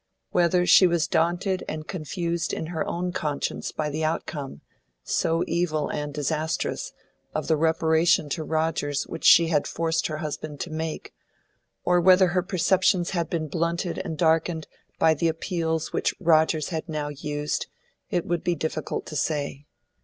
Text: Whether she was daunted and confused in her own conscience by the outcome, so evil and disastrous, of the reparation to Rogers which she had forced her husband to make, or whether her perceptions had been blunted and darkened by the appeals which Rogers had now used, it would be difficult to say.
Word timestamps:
Whether 0.31 0.65
she 0.65 0.87
was 0.87 1.05
daunted 1.07 1.63
and 1.69 1.87
confused 1.87 2.53
in 2.53 2.65
her 2.73 2.83
own 2.87 3.11
conscience 3.11 3.71
by 3.71 3.91
the 3.91 4.03
outcome, 4.03 4.61
so 5.03 5.43
evil 5.45 5.89
and 5.89 6.11
disastrous, 6.11 6.91
of 7.35 7.47
the 7.47 7.55
reparation 7.55 8.27
to 8.29 8.43
Rogers 8.43 9.05
which 9.05 9.23
she 9.25 9.49
had 9.49 9.67
forced 9.67 10.07
her 10.07 10.17
husband 10.17 10.59
to 10.61 10.71
make, 10.71 11.13
or 11.85 12.01
whether 12.01 12.29
her 12.29 12.41
perceptions 12.41 13.11
had 13.11 13.29
been 13.29 13.47
blunted 13.47 13.99
and 13.99 14.17
darkened 14.17 14.65
by 14.97 15.13
the 15.13 15.27
appeals 15.27 15.93
which 15.93 16.15
Rogers 16.19 16.69
had 16.69 16.89
now 16.89 17.09
used, 17.09 17.67
it 18.09 18.25
would 18.25 18.43
be 18.43 18.55
difficult 18.55 19.05
to 19.05 19.15
say. 19.15 19.67